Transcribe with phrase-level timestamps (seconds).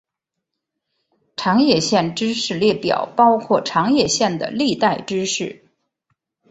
[1.35, 5.63] 长野县知事列表包括长野县的历代知事。